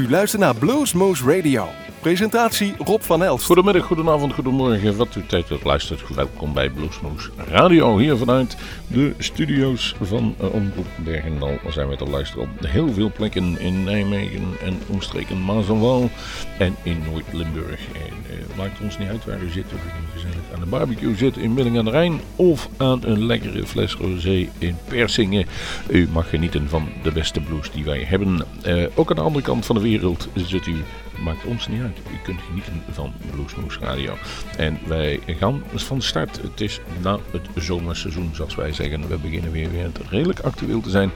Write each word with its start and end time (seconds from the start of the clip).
U 0.00 0.10
luistert 0.10 0.42
naar 0.42 0.54
Bluesmoose 0.54 1.36
Radio. 1.36 1.68
Presentatie 2.00 2.74
Rob 2.78 3.00
van 3.00 3.22
Elst. 3.22 3.44
Goedemiddag, 3.44 3.84
goedenavond, 3.84 4.32
goedemorgen. 4.32 4.96
Wat 4.96 5.14
u 5.14 5.26
tijd 5.26 5.52
ook 5.52 5.64
luistert, 5.64 6.14
welkom 6.14 6.52
bij 6.52 6.70
Bluesmoose 6.70 7.30
Radio. 7.36 7.98
Hier 7.98 8.16
vanuit 8.16 8.56
de 8.86 9.14
studio's 9.18 9.94
van 10.00 10.34
uh, 10.40 10.54
Omroep 10.54 10.86
Bergendal 10.96 11.58
zijn 11.68 11.88
we 11.88 11.96
te 11.96 12.04
luisteren 12.04 12.42
op 12.42 12.66
heel 12.66 12.92
veel 12.92 13.12
plekken 13.12 13.58
in 13.58 13.84
Nijmegen 13.84 14.48
en 14.62 14.78
omstreken 14.86 15.44
Maas 15.44 15.68
en 15.68 16.10
en 16.58 16.76
in 16.82 17.02
Noord-Limburg. 17.10 17.80
En 17.92 18.29
maakt 18.56 18.80
ons 18.80 18.98
niet 18.98 19.08
uit 19.08 19.24
waar 19.24 19.42
u 19.42 19.50
zit, 19.50 19.64
u 19.72 19.76
gezellig 20.12 20.36
aan 20.54 20.60
de 20.60 20.66
barbecue 20.66 21.16
zit 21.16 21.36
in 21.36 21.52
Milling 21.52 21.78
aan 21.78 21.84
de 21.84 21.90
Rijn 21.90 22.20
of 22.36 22.68
aan 22.76 23.00
een 23.04 23.26
lekkere 23.26 23.66
fles 23.66 23.94
rosé 23.94 24.48
in 24.58 24.76
Persingen. 24.88 25.46
U 25.88 26.08
mag 26.12 26.28
genieten 26.28 26.68
van 26.68 26.88
de 27.02 27.12
beste 27.12 27.40
blues 27.40 27.70
die 27.70 27.84
wij 27.84 28.04
hebben. 28.04 28.44
Uh, 28.66 28.86
ook 28.94 29.10
aan 29.10 29.16
de 29.16 29.22
andere 29.22 29.44
kant 29.44 29.66
van 29.66 29.76
de 29.76 29.82
wereld 29.82 30.28
zit 30.34 30.66
u 30.66 30.76
maakt 31.22 31.44
ons 31.44 31.68
niet 31.68 31.80
uit. 31.80 31.98
U 31.98 32.22
kunt 32.22 32.40
genieten 32.48 32.82
van 32.90 33.12
Bluesmoose 33.30 33.78
Radio. 33.80 34.14
En 34.56 34.78
wij 34.86 35.20
gaan 35.26 35.62
van 35.74 36.02
start. 36.02 36.42
Het 36.42 36.60
is 36.60 36.80
na 37.02 37.18
het 37.30 37.48
zomerseizoen, 37.54 38.30
zoals 38.32 38.54
wij 38.54 38.72
zeggen. 38.72 39.08
We 39.08 39.18
beginnen 39.18 39.52
weer, 39.52 39.70
weer 39.70 39.90
redelijk 40.08 40.40
actueel 40.40 40.80
te 40.80 40.90
zijn. 40.90 41.10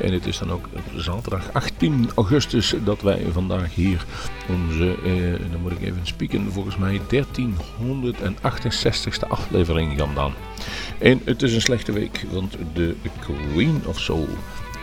En 0.00 0.12
het 0.12 0.26
is 0.26 0.38
dan 0.38 0.50
ook 0.52 0.68
zaterdag 0.96 1.52
18 1.52 2.10
augustus 2.14 2.74
dat 2.84 3.00
wij 3.00 3.26
vandaag 3.32 3.74
hier 3.74 4.04
onze, 4.48 4.94
eh, 5.04 5.50
dan 5.50 5.60
moet 5.60 5.72
ik 5.72 5.82
even 5.82 6.06
spieken, 6.06 6.52
volgens 6.56 6.76
mij 6.76 7.00
1368ste 7.00 9.28
aflevering 9.28 9.98
gaan 9.98 10.14
dan. 10.14 10.32
En 10.98 11.20
het 11.24 11.42
is 11.42 11.54
een 11.54 11.60
slechte 11.60 11.92
week, 11.92 12.26
want 12.30 12.56
de 12.74 12.96
Queen 13.20 13.82
of 13.86 14.00
Soul 14.00 14.28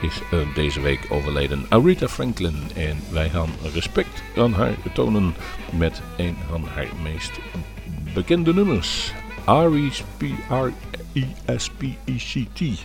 is 0.02 0.22
uh, 0.34 0.40
deze 0.56 0.82
week 0.82 1.06
overleden. 1.10 1.66
Aretha 1.70 2.08
Franklin. 2.08 2.56
En 2.76 2.98
wij 3.12 3.30
gaan 3.30 3.50
respect 3.74 4.24
aan 4.38 4.54
haar 4.54 4.74
tonen 4.94 5.34
met 5.72 6.02
een 6.18 6.36
van 6.50 6.66
haar 6.66 6.88
meest 7.04 7.40
bekende 8.14 8.54
nummers. 8.54 9.14
R-E-S-P-E-C-T. 9.46 11.02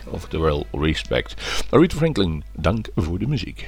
Oftewel 0.05 0.67
Respect. 0.71 1.35
Aretha 1.69 1.97
Franklin, 1.97 2.43
dank 2.55 2.87
voor 2.95 3.19
de 3.19 3.27
muziek. 3.27 3.67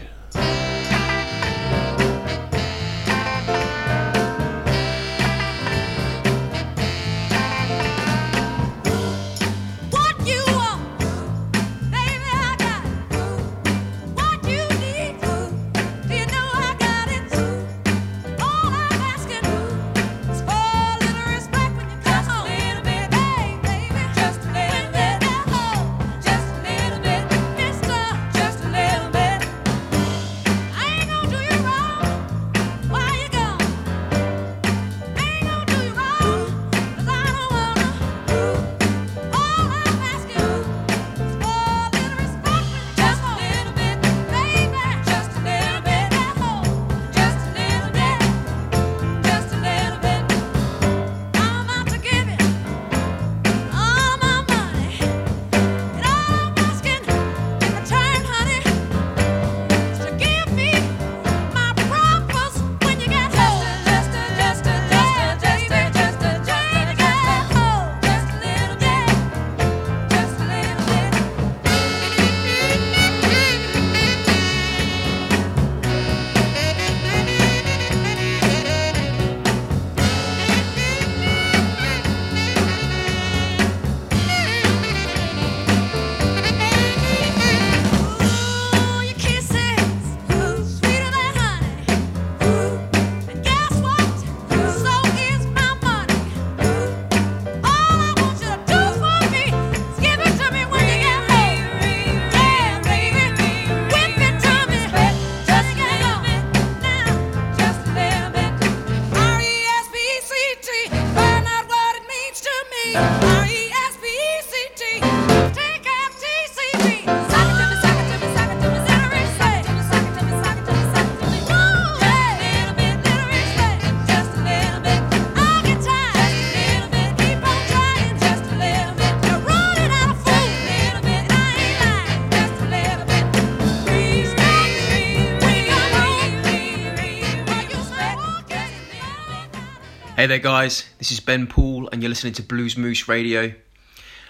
Hey 140.22 140.28
there, 140.28 140.38
guys, 140.38 140.86
this 141.00 141.12
is 141.12 141.20
Ben 141.20 141.48
Poole, 141.48 141.90
and 141.92 142.04
you're 142.04 142.10
listening 142.10 142.34
to 142.34 142.44
Bluesmoose 142.44 143.08
Radio. 143.08 143.56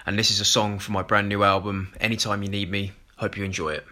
And 0.06 0.18
this 0.18 0.32
is 0.32 0.40
a 0.40 0.46
song 0.46 0.80
from 0.80 0.94
my 0.94 1.04
brand 1.04 1.28
new 1.28 1.44
album, 1.44 1.94
Anytime 2.00 2.44
You 2.44 2.48
Need 2.48 2.72
Me. 2.72 2.94
Hope 3.18 3.36
you 3.36 3.44
enjoy 3.44 3.72
it. 3.72 3.86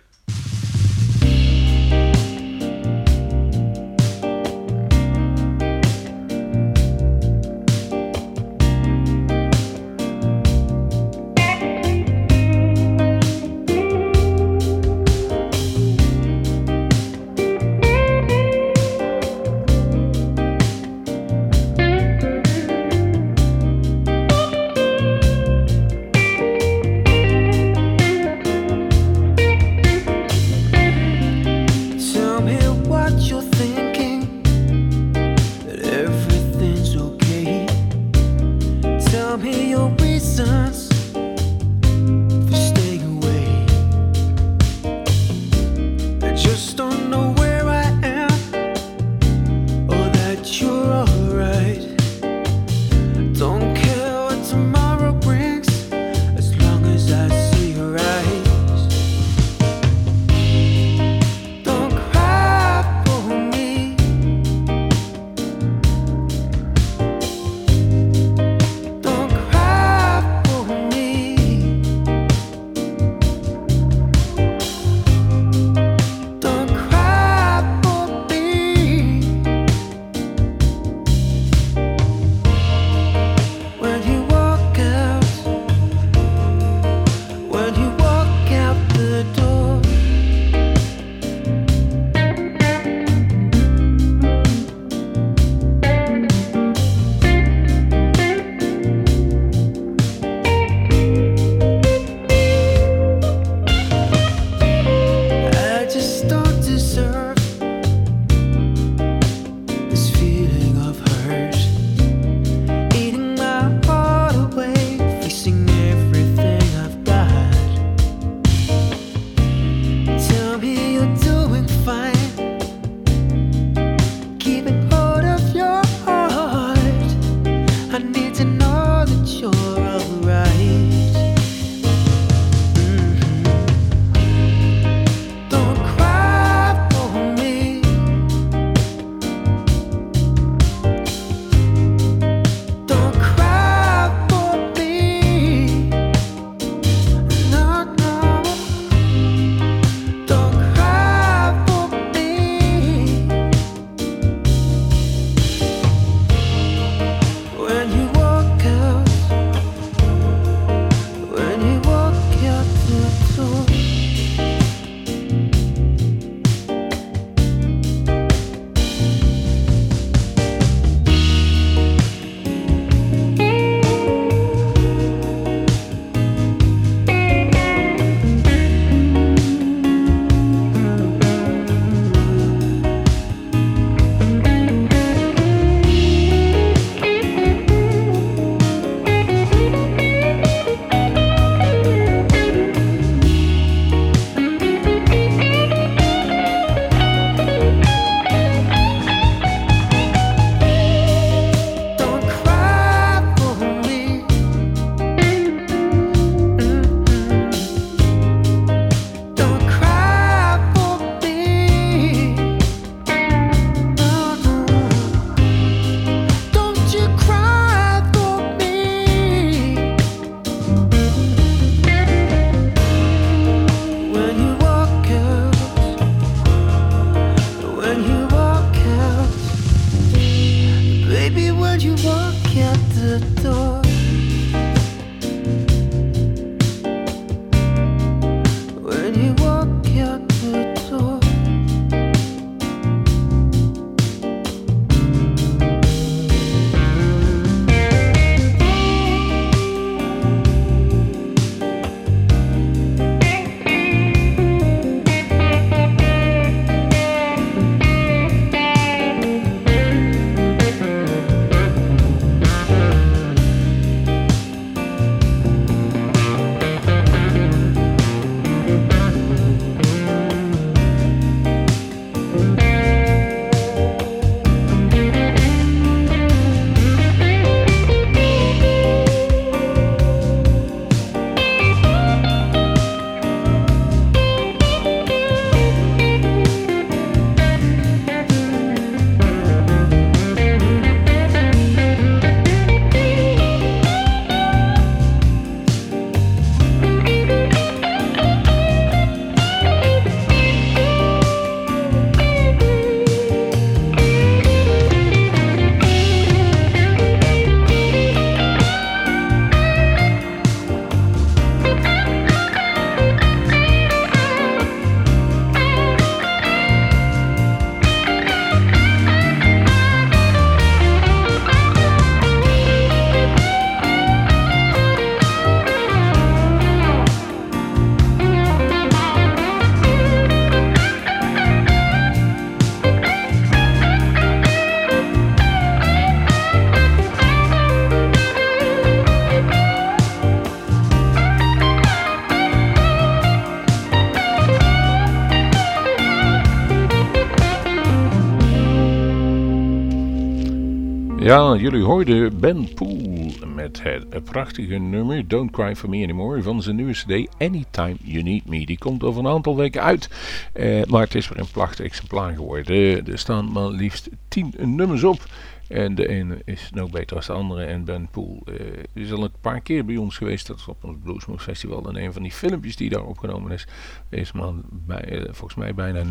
Ja, 351.29 351.55
jullie 351.55 351.83
hoorden 351.83 352.39
Ben 352.39 352.73
Poel 352.73 353.31
met 353.55 353.83
het 353.83 354.23
prachtige 354.23 354.77
nummer 354.77 355.27
Don't 355.27 355.51
Cry 355.51 355.75
For 355.75 355.89
Me 355.89 356.03
Anymore 356.03 356.43
van 356.43 356.61
zijn 356.61 356.75
nieuwe 356.75 356.91
cd 356.91 357.27
Anytime 357.37 357.95
You 358.03 358.23
Need 358.23 358.45
Me. 358.45 358.65
Die 358.65 358.77
komt 358.77 359.03
over 359.03 359.19
een 359.25 359.31
aantal 359.31 359.55
weken 359.55 359.81
uit, 359.81 360.09
eh, 360.53 360.83
maar 360.83 361.01
het 361.01 361.15
is 361.15 361.29
weer 361.29 361.39
een 361.39 361.51
prachtig 361.51 361.85
exemplaar 361.85 362.33
geworden. 362.33 363.07
Er 363.07 363.17
staan 363.19 363.51
maar 363.51 363.69
liefst 363.69 364.09
10 364.27 364.53
nummers 364.59 365.03
op. 365.03 365.25
En 365.69 365.95
de 365.95 366.07
ene 366.07 366.41
is 366.45 366.69
nog 366.73 366.89
beter 366.89 367.15
als 367.15 367.25
de 367.25 367.33
andere. 367.33 367.63
En 367.63 367.83
Ben 367.83 368.07
Poel 368.11 368.41
uh, 368.45 368.55
is 368.93 369.11
al 369.11 369.23
een 369.23 369.31
paar 369.41 369.61
keer 369.61 369.85
bij 369.85 369.97
ons 369.97 370.17
geweest. 370.17 370.47
Dat 370.47 370.57
is 370.57 370.67
op 370.67 370.83
ons 370.83 370.97
Bluesmoose 371.03 371.43
Festival. 371.43 371.87
En 371.87 371.95
een 371.95 372.13
van 372.13 372.21
die 372.21 372.31
filmpjes 372.31 372.75
die 372.75 372.89
daar 372.89 373.05
opgenomen 373.05 373.51
is, 373.51 373.67
is 374.09 374.31
maar 374.31 374.53
bij, 374.71 375.11
uh, 375.11 375.23
volgens 375.23 375.55
mij 375.55 375.73
bijna 375.73 376.03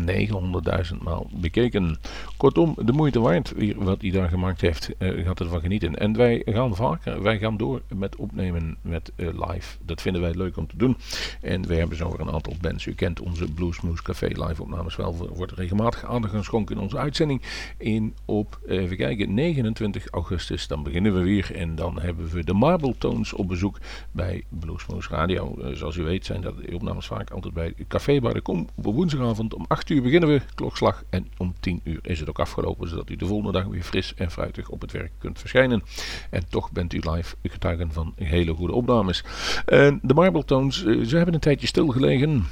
900.000 0.91 0.97
maal 1.03 1.29
bekeken. 1.33 1.97
Kortom, 2.37 2.75
de 2.77 2.91
moeite 2.91 3.19
waard 3.19 3.53
wat 3.75 4.01
hij 4.01 4.11
daar 4.11 4.29
gemaakt 4.29 4.61
heeft. 4.61 4.89
Uh, 4.99 5.25
gaat 5.25 5.39
ervan 5.39 5.61
genieten. 5.61 5.95
En 5.95 6.17
wij 6.17 6.41
gaan 6.45 6.75
vaker, 6.75 7.21
wij 7.21 7.37
gaan 7.37 7.57
door 7.57 7.81
met 7.95 8.15
opnemen 8.15 8.77
met 8.81 9.11
live. 9.15 9.77
Dat 9.85 10.01
vinden 10.01 10.21
wij 10.21 10.33
leuk 10.33 10.57
om 10.57 10.67
te 10.67 10.77
doen. 10.77 10.97
En 11.41 11.67
we 11.67 11.75
hebben 11.75 11.97
zo 11.97 12.09
weer 12.09 12.19
een 12.19 12.31
aantal 12.31 12.53
bands. 12.61 12.85
U 12.85 12.93
kent 12.93 13.19
onze 13.19 13.51
Bluesmoose 13.51 14.03
Café 14.03 14.27
live 14.27 14.61
opnames 14.61 14.95
wel. 14.95 15.29
Wordt 15.33 15.51
regelmatig 15.51 16.05
aandacht 16.05 16.33
geschonken 16.33 16.75
in 16.75 16.81
onze 16.81 16.97
uitzending. 16.97 17.41
In 17.77 18.15
op, 18.25 18.59
even 18.67 18.97
kijken, 18.97 19.33
29 19.33 20.07
augustus. 20.07 20.67
Dan 20.67 20.83
beginnen 20.83 21.13
we 21.13 21.21
weer 21.21 21.55
en 21.55 21.75
dan 21.75 21.99
hebben 21.99 22.29
we 22.29 22.43
de 22.43 22.53
Marble 22.53 22.95
Tones 22.97 23.33
op 23.33 23.47
bezoek 23.47 23.77
bij 24.11 24.43
Bluesmoose 24.49 25.09
Radio. 25.09 25.57
Zoals 25.73 25.95
u 25.95 26.03
weet 26.03 26.25
zijn 26.25 26.41
dat 26.41 26.57
de 26.57 26.75
opnames 26.75 27.05
vaak 27.05 27.29
altijd 27.31 27.53
bij 27.53 27.73
Café 27.89 28.19
Bar 28.19 28.33
de 28.33 28.41
Kom. 28.41 28.67
Op 28.75 28.83
woensdagavond 28.83 29.53
om 29.53 29.65
8 29.67 29.89
uur 29.89 30.01
beginnen 30.01 30.29
we, 30.29 30.41
klokslag. 30.55 31.03
En 31.09 31.27
om 31.37 31.53
10 31.59 31.81
uur 31.83 31.99
is 32.01 32.19
het 32.19 32.29
ook 32.29 32.39
afgelopen, 32.39 32.89
zodat 32.89 33.09
u 33.09 33.15
de 33.15 33.25
volgende 33.25 33.51
dag 33.51 33.65
weer 33.65 33.83
fris 33.83 34.13
en 34.15 34.31
fruitig 34.31 34.69
op 34.69 34.81
het 34.81 34.91
werk 34.91 35.11
kunt 35.17 35.39
verschijnen. 35.39 35.83
En 36.29 36.49
toch 36.49 36.71
bent 36.71 36.93
u 36.93 36.99
live 37.11 37.35
getuigen 37.43 37.91
van 37.91 38.13
hele 38.15 38.53
goede 38.53 38.73
opnames. 38.73 39.23
Uh, 39.67 39.95
de 40.01 40.13
Marble 40.13 40.45
Tones, 40.45 40.83
uh, 40.83 41.05
ze 41.05 41.15
hebben 41.15 41.33
een 41.33 41.39
tijdje 41.39 41.67
stilgelegen. 41.67 42.45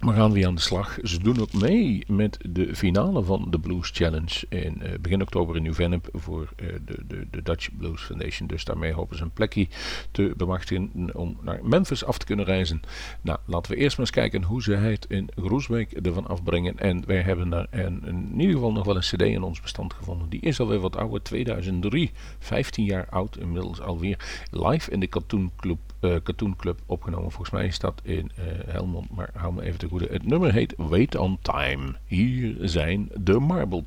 Maar 0.00 0.14
gaan 0.14 0.32
weer 0.32 0.46
aan 0.46 0.54
de 0.54 0.60
slag. 0.60 0.98
Ze 1.02 1.22
doen 1.22 1.40
ook 1.40 1.52
mee 1.52 2.04
met 2.06 2.38
de 2.50 2.76
finale 2.76 3.22
van 3.22 3.46
de 3.50 3.58
Blues 3.58 3.90
Challenge 3.94 4.46
in 4.48 4.80
uh, 4.82 4.88
begin 5.00 5.22
oktober 5.22 5.56
in 5.56 5.62
Nieuw-Vennep 5.62 6.08
voor 6.12 6.48
uh, 6.56 6.68
de, 6.84 7.04
de, 7.06 7.26
de 7.30 7.42
Dutch 7.42 7.68
Blues 7.76 8.02
Foundation. 8.02 8.48
Dus 8.48 8.64
daarmee 8.64 8.92
hopen 8.92 9.16
ze 9.16 9.22
een 9.22 9.30
plekje 9.30 9.68
te 10.10 10.32
bemachtigen 10.36 11.10
om 11.14 11.38
naar 11.42 11.60
Memphis 11.62 12.04
af 12.04 12.18
te 12.18 12.26
kunnen 12.26 12.44
reizen. 12.44 12.80
Nou, 13.20 13.38
laten 13.44 13.72
we 13.72 13.78
eerst 13.78 13.96
maar 13.96 14.06
eens 14.06 14.14
kijken 14.14 14.42
hoe 14.42 14.62
ze 14.62 14.72
het 14.72 15.06
in 15.08 15.28
Groesbeek 15.36 15.92
ervan 15.92 16.26
afbrengen. 16.26 16.78
En 16.78 17.06
wij 17.06 17.22
hebben 17.22 17.48
daar 17.48 17.66
in 17.70 18.32
ieder 18.36 18.54
geval 18.54 18.72
nog 18.72 18.84
wel 18.84 18.96
een 18.96 19.00
cd 19.00 19.22
in 19.22 19.42
ons 19.42 19.60
bestand 19.60 19.92
gevonden. 19.94 20.28
Die 20.28 20.40
is 20.40 20.60
alweer 20.60 20.80
wat 20.80 20.96
ouder, 20.96 21.22
2003, 21.22 22.10
15 22.38 22.84
jaar 22.84 23.06
oud 23.10 23.36
inmiddels 23.36 23.80
alweer. 23.80 24.46
Live 24.50 24.90
in 24.90 25.00
de 25.00 25.08
Cartoon 25.08 25.50
Club, 25.56 25.78
uh, 26.00 26.16
Cartoon 26.22 26.56
Club 26.56 26.80
opgenomen. 26.86 27.30
Volgens 27.30 27.50
mij 27.50 27.66
is 27.66 27.78
dat 27.78 28.00
in 28.02 28.30
Helmond, 28.66 29.10
maar 29.10 29.30
hou 29.32 29.54
me 29.54 29.62
even 29.62 29.78
te 29.78 29.88
goede. 29.88 30.08
Het 30.10 30.26
nummer 30.26 30.52
heet 30.52 30.74
Wait 30.76 31.16
on 31.16 31.38
Time. 31.42 31.94
Hier 32.04 32.56
zijn 32.60 33.08
de 33.14 33.38
Marble 33.38 33.84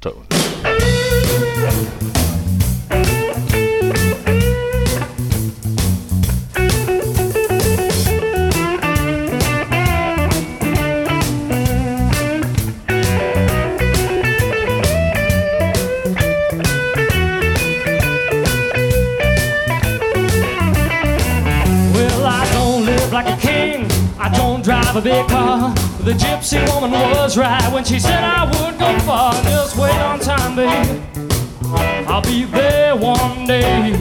drive 24.92 25.06
a 25.06 25.10
big 25.10 25.28
car. 25.30 25.74
The 26.04 26.14
gypsy 26.14 26.60
woman 26.74 26.92
was 26.92 27.38
right 27.38 27.72
when 27.72 27.84
she 27.84 28.00
said 28.00 28.24
I 28.24 28.46
would 28.46 28.78
go 28.80 29.00
far. 29.00 29.34
Just 29.44 29.78
wait 29.78 29.96
on 29.96 30.20
time, 30.20 30.56
baby. 30.56 31.02
I'll 32.08 32.22
be 32.22 32.46
there 32.46 32.96
one 32.96 33.46
day. 33.46 33.92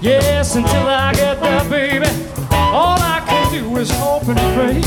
Yes, 0.00 0.56
until 0.56 0.86
I 0.88 1.12
get 1.14 1.40
there, 1.40 1.68
baby. 1.68 2.06
All 2.50 2.98
I 2.98 3.22
can 3.26 3.52
do 3.52 3.76
is 3.76 3.90
hope 3.90 4.26
and 4.28 4.38
pray. 4.54 4.80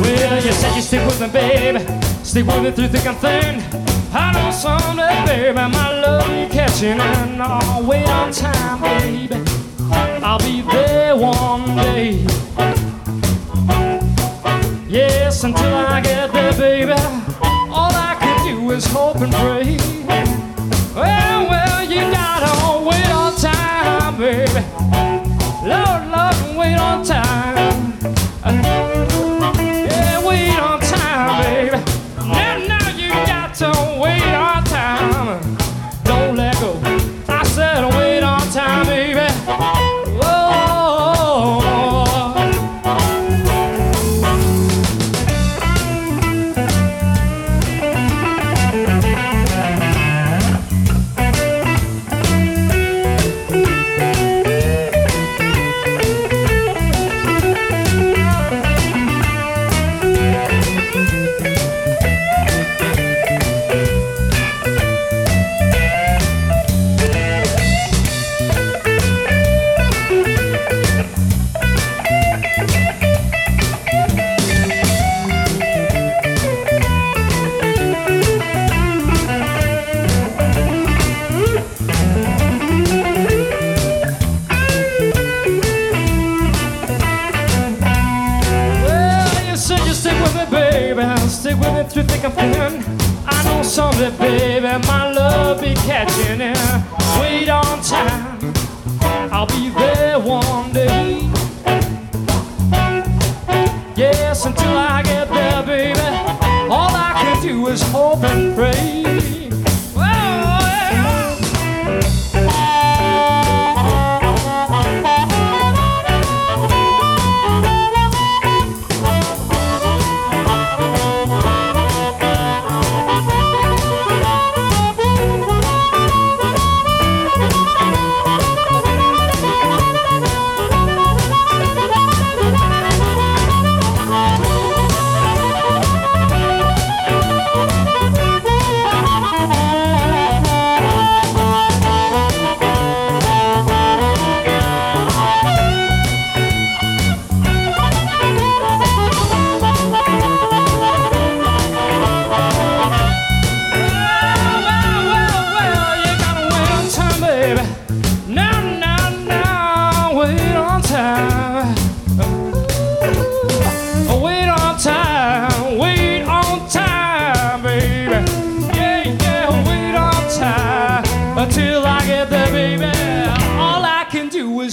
Well, 0.00 0.44
you 0.44 0.52
said 0.52 0.76
you 0.76 0.82
stick 0.82 1.06
with 1.06 1.20
me, 1.20 1.28
baby. 1.28 1.78
Stick 2.24 2.46
with 2.46 2.62
me 2.62 2.70
through 2.70 2.88
thick 2.88 3.06
and 3.06 3.16
thin. 3.18 3.62
I 4.14 4.32
know 4.32 4.50
someday, 4.50 5.24
baby, 5.26 5.54
my 5.54 6.00
love 6.00 6.26
be 6.26 6.52
catching, 6.52 7.00
and 7.00 7.42
I'll 7.42 7.82
wait 7.84 8.08
on 8.08 8.32
time, 8.32 8.80
baby. 8.80 9.51
I'll 10.24 10.38
be 10.38 10.62
there 10.62 11.16
one 11.16 11.74
day. 11.76 12.24
Yes, 14.88 15.42
until 15.42 15.74
I 15.74 16.00
get 16.00 16.32
there, 16.32 16.52
baby, 16.52 16.92
all 17.42 17.90
I 17.92 18.16
can 18.20 18.46
do 18.46 18.70
is 18.70 18.86
hope 18.86 19.16
and 19.16 19.32
pray. 19.32 19.76
Well, 20.94 21.48
well, 21.50 21.82
you 21.82 22.00
gotta 22.12 22.84
wait 22.88 23.10
on 23.10 23.34
time, 23.36 24.16
baby. 24.16 24.64
Lord, 25.66 26.06
Lord, 26.14 26.56
wait 26.56 26.76
on 26.76 27.04
time. 27.04 27.31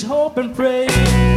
hope 0.04 0.38
and 0.38 0.56
pray. 0.56 1.29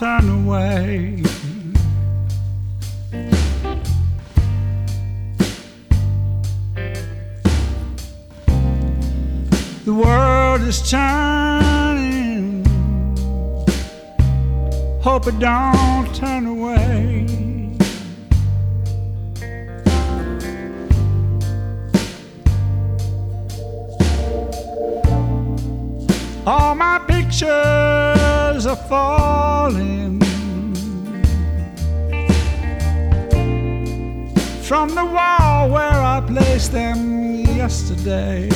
Turn 0.00 0.46
away. 0.46 1.14
The 9.84 9.92
world 9.92 10.62
is 10.62 10.90
turning. 10.90 12.64
Hope 15.02 15.26
it 15.26 15.38
don't 15.38 16.14
turn 16.14 16.46
away. 16.46 17.26
All 26.46 26.74
my 26.74 26.98
pictures 27.06 28.19
are 28.66 28.76
falling 28.76 30.20
from 34.62 34.94
the 34.94 35.04
wall 35.04 35.70
where 35.70 35.80
I 35.80 36.22
placed 36.26 36.72
them 36.72 37.44
yesterday. 37.56 38.48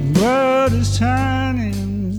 The 0.00 0.20
world 0.20 0.72
is 0.72 0.98
turning. 0.98 2.18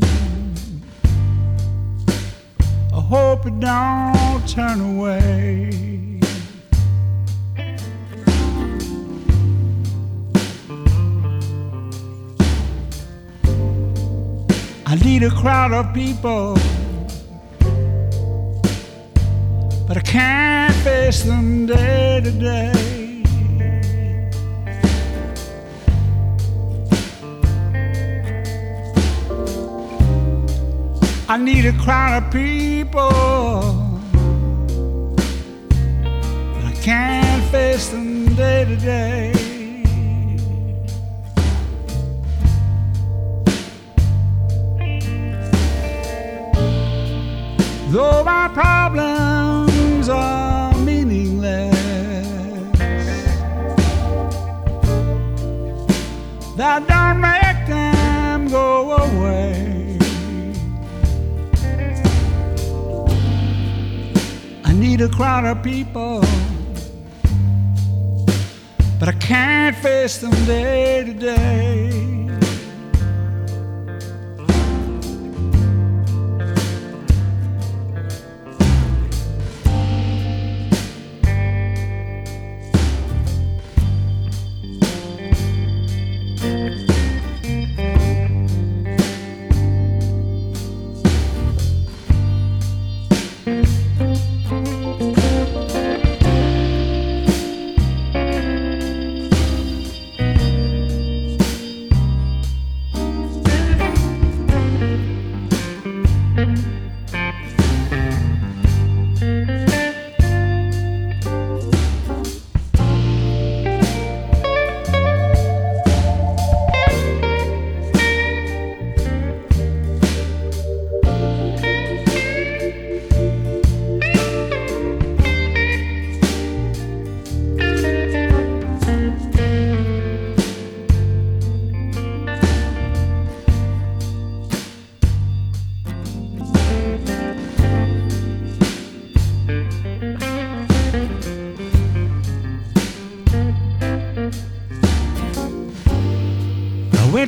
I 2.93 3.01
hope 3.01 3.45
it 3.45 3.59
don't 3.59 4.47
turn 4.47 4.79
away. 4.79 5.90
I 14.91 14.95
lead 14.95 15.23
a 15.23 15.29
crowd 15.29 15.71
of 15.71 15.93
people, 15.93 16.55
but 19.87 19.95
I 19.95 20.01
can't 20.01 20.75
face 20.83 21.23
them 21.23 21.65
day 21.65 22.19
to 22.21 22.29
day. 22.29 23.23
I 31.29 31.37
need 31.37 31.65
a 31.67 31.73
crowd 31.81 32.21
of 32.21 32.29
people, 32.33 33.11
but 36.53 36.65
I 36.65 36.73
can't 36.83 37.43
face 37.45 37.87
them 37.87 38.35
day 38.35 38.65
to 38.65 38.75
day. 38.75 39.40
Though 47.91 48.23
my 48.23 48.47
problems 48.53 50.07
are 50.07 50.73
meaningless, 50.77 51.75
that 56.55 56.87
don't 56.87 57.19
make 57.19 57.67
them 57.67 58.47
go 58.47 58.93
away. 58.93 59.97
I 64.63 64.71
need 64.71 65.01
a 65.01 65.09
crowd 65.09 65.43
of 65.43 65.61
people, 65.61 66.21
but 69.01 69.09
I 69.09 69.15
can't 69.19 69.75
face 69.75 70.19
them 70.19 70.31
day 70.45 71.03
to 71.07 71.13
day. 71.13 72.20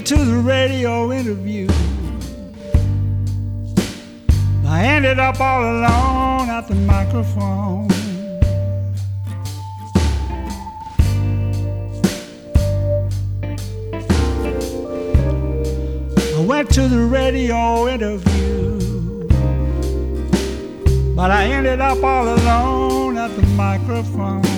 To 0.06 0.18
the 0.18 0.36
radio 0.36 1.14
interview. 1.14 1.66
I 4.66 4.84
ended 4.84 5.18
up 5.18 5.40
all 5.40 5.64
alone 5.64 6.50
at 6.50 6.68
the 6.68 6.76
microphone. 6.76 7.88
I 16.36 16.46
went 16.46 16.70
to 16.72 16.90
the 16.90 17.06
radio 17.10 17.88
interview, 17.88 19.30
but 21.16 21.32
I 21.32 21.46
ended 21.46 21.80
up 21.80 22.04
all 22.04 22.28
alone 22.28 23.18
at 23.18 23.34
the 23.38 23.44
microphone. 23.56 24.53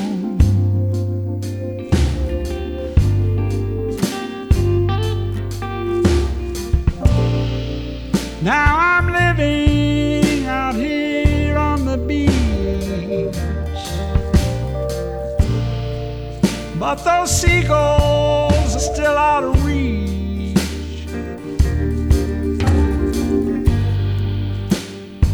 Now 8.46 8.78
I'm 8.78 9.08
living 9.08 10.46
out 10.46 10.76
here 10.76 11.58
on 11.58 11.84
the 11.84 11.98
beach. 11.98 12.32
But 16.78 16.98
those 17.04 17.42
seagulls 17.42 18.76
are 18.76 18.80
still 18.94 19.18
out 19.18 19.46
of 19.46 19.66
reach. 19.66 20.60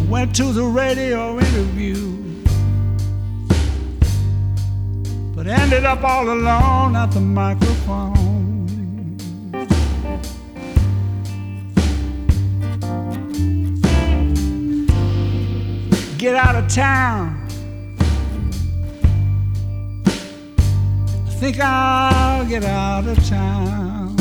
Went 0.09 0.33
to 0.37 0.53
the 0.53 0.63
radio 0.63 1.37
interview, 1.37 2.15
but 5.35 5.47
ended 5.47 5.83
up 5.83 6.01
all 6.05 6.29
alone 6.29 6.95
at 6.95 7.11
the 7.11 7.19
microphone. 7.19 8.20
Get 16.21 16.35
out 16.35 16.55
of 16.55 16.67
town. 16.67 17.47
I 20.05 21.31
think 21.39 21.59
I'll 21.59 22.45
get 22.45 22.63
out 22.63 23.07
of 23.07 23.27
town. 23.27 24.15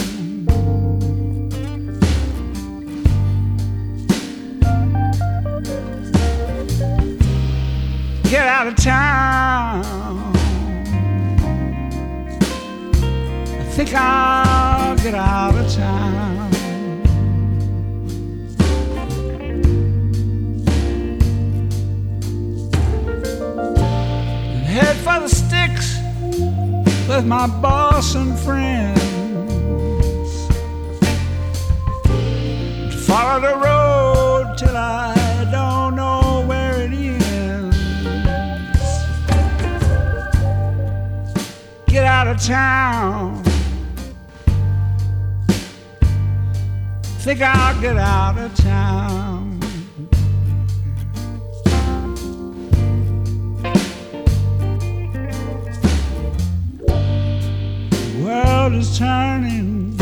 Get 8.31 8.47
out 8.47 8.67
of 8.67 8.77
town. 8.77 9.85
I 13.59 13.65
think 13.73 13.93
I'll 13.95 14.97
get 14.97 15.15
out 15.15 15.55
of 15.55 15.71
town. 15.75 16.40
Head 24.81 24.97
for 24.97 25.21
the 25.21 25.29
sticks, 25.29 25.99
with 27.09 27.27
my 27.27 27.47
boss 27.47 28.15
and 28.15 28.39
friends. 28.39 29.01
To 32.93 32.99
follow 33.09 33.41
the 33.41 33.57
road 33.67 34.57
till 34.57 34.77
I 34.77 35.49
don't 35.53 35.97
know 35.97 36.45
where 36.47 36.83
it 36.83 36.93
ends. 36.93 37.77
Get 41.87 42.05
out 42.05 42.27
of 42.29 42.39
town. 42.43 43.43
Think 47.25 47.43
I'll 47.43 47.81
get 47.81 47.97
out 47.97 48.39
of 48.39 48.55
town. 48.57 49.50
World 58.71 58.83
is 58.83 58.99
turning. 58.99 59.99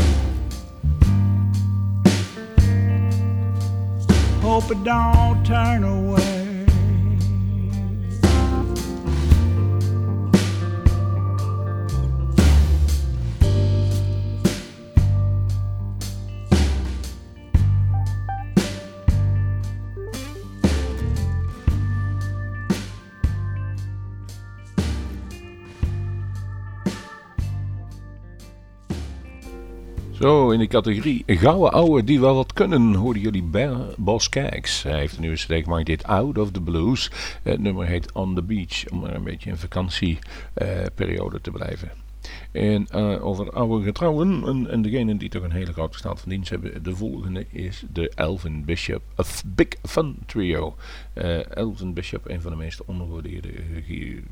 Hope 4.41 4.71
it 4.71 4.85
don't 4.85 5.45
turn 5.45 5.85
away. 5.85 6.38
In 30.29 30.59
de 30.59 30.67
categorie 30.67 31.23
gouden 31.27 31.73
ouwe 31.73 32.05
die 32.05 32.21
wel 32.21 32.35
wat 32.35 32.53
kunnen, 32.53 32.95
hoorden 32.95 33.23
jullie 33.23 33.43
Ba- 33.43 33.87
Bas 33.97 34.29
Kijks. 34.29 34.83
Hij 34.83 34.99
heeft 34.99 35.15
een 35.15 35.21
nieuwe 35.21 35.37
CD 35.37 35.87
dit 35.87 36.05
Out 36.05 36.39
of 36.39 36.51
the 36.51 36.61
Blues. 36.61 37.11
Het 37.43 37.61
nummer 37.61 37.87
heet 37.87 38.13
On 38.13 38.35
the 38.35 38.43
Beach, 38.43 38.89
om 38.91 39.01
maar 39.01 39.15
een 39.15 39.25
beetje 39.25 39.51
in 39.51 39.57
vakantieperiode 39.57 41.41
te 41.41 41.51
blijven. 41.51 42.08
En 42.53 42.87
eh, 42.87 43.25
over 43.25 43.51
oude 43.51 43.85
getrouwen, 43.85 44.43
en, 44.47 44.71
en 44.71 44.83
degene 44.83 45.17
die 45.17 45.29
toch 45.29 45.43
een 45.43 45.53
hele 45.53 45.73
grote 45.73 45.99
staat 45.99 46.21
van 46.21 46.29
dienst 46.29 46.51
hebben, 46.51 46.83
de 46.83 46.97
volgende 46.97 47.47
is 47.51 47.85
de 47.93 48.13
Elvin 48.15 48.65
Bishop 48.65 49.03
of 49.17 49.43
Big 49.47 49.69
Fun 49.83 50.17
Trio. 50.27 50.77
Eh, 51.13 51.57
Elvin 51.57 51.95
Bishop, 51.95 52.29
een 52.29 52.41
van 52.41 52.51
de 52.51 52.57
meest 52.57 52.85
ondergewaardeerde 52.85 53.51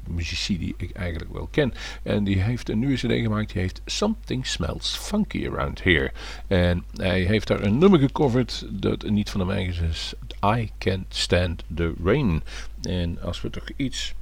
muzici 0.09 0.59
die 0.59 0.74
ik 0.76 0.90
eigenlijk 0.90 1.33
wel 1.33 1.48
ken. 1.50 1.72
En 2.02 2.24
die 2.24 2.42
heeft 2.42 2.68
een 2.68 2.79
nieuwe 2.79 2.94
cd 2.94 3.12
gemaakt, 3.12 3.52
die 3.52 3.62
heeft 3.62 3.81
Something 3.85 4.46
Smells 4.46 4.96
Funky 4.96 5.46
Around 5.46 5.83
Here. 5.83 6.12
En 6.46 6.85
hij 6.94 7.20
heeft 7.20 7.48
daar 7.48 7.62
een 7.62 7.79
nummer 7.79 7.98
gecoverd 7.98 8.66
dat 8.70 9.11
niet 9.11 9.31
van 9.31 9.46
de 9.46 9.52
eigen 9.52 9.88
is, 9.88 10.14
I 10.44 10.70
Can't 10.79 11.14
Stand 11.14 11.64
the 11.74 11.94
Rain. 12.05 12.42
En 12.83 13.20
als 13.20 13.40
we 13.40 13.50
toch 13.50 13.68
iets 13.76 14.14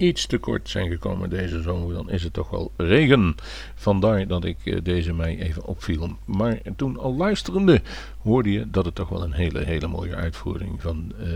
iets 0.00 0.26
te 0.26 0.38
kort 0.38 0.68
zijn 0.68 0.90
gekomen 0.90 1.30
deze 1.30 1.62
zomer, 1.62 1.94
dan 1.94 2.10
is 2.10 2.22
het 2.22 2.32
toch 2.32 2.50
wel 2.50 2.72
regen. 2.76 3.34
Vandaar 3.74 4.26
dat 4.26 4.44
ik 4.44 4.56
eh, 4.64 4.78
deze 4.82 5.12
mij 5.12 5.38
even 5.38 5.64
opviel. 5.66 6.16
Maar 6.24 6.58
toen 6.76 6.98
al 6.98 7.14
luisterende 7.16 7.82
hoorde 8.22 8.52
je 8.52 8.70
dat 8.70 8.84
het 8.84 8.94
toch 8.94 9.08
wel 9.08 9.22
een 9.22 9.32
hele, 9.32 9.64
hele 9.64 9.86
mooie 9.86 10.14
uitvoering 10.14 10.82
van 10.82 11.12
eh, 11.18 11.26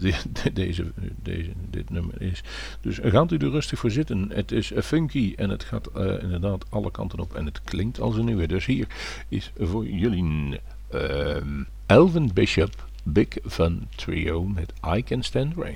de- 0.00 0.52
deze, 0.52 0.92
deze, 1.22 1.50
dit 1.70 1.90
nummer 1.90 2.22
is. 2.22 2.42
Dus 2.80 2.98
gaat 3.02 3.32
u 3.32 3.36
er 3.36 3.50
rustig 3.50 3.78
voor 3.78 3.90
zitten. 3.90 4.30
Het 4.32 4.52
is 4.52 4.72
eh, 4.72 4.82
funky 4.82 5.32
en 5.36 5.50
het 5.50 5.64
gaat 5.64 5.86
eh, 5.86 6.22
inderdaad 6.22 6.64
alle 6.70 6.90
kanten 6.90 7.18
op 7.20 7.34
en 7.34 7.44
het 7.44 7.62
klinkt 7.62 8.00
als 8.00 8.16
een 8.16 8.24
nieuwe. 8.24 8.46
Dus 8.46 8.66
hier 8.66 8.86
is 9.28 9.52
voor 9.58 9.86
jullie 9.86 10.60
ehm 10.90 11.62
Elvin 11.86 12.30
Bishop 12.34 12.86
Big 13.02 13.28
Fun 13.46 13.88
Trio 13.96 14.44
met 14.44 14.72
I 14.96 15.02
Can 15.02 15.22
Stand 15.22 15.54
Rain. 15.56 15.74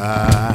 I 0.00 0.47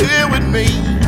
here 0.00 0.28
with 0.30 0.46
me. 0.48 0.99